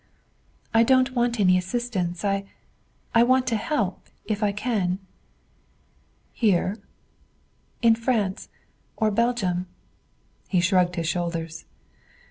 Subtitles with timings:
[0.73, 2.25] "I don't want any assistance.
[2.25, 2.45] I
[3.13, 4.97] I want to help, if I can."
[6.33, 6.79] "Here?"
[7.83, 8.49] "In France.
[8.97, 9.67] Or Belgium."
[10.47, 11.65] He shrugged his shoulders.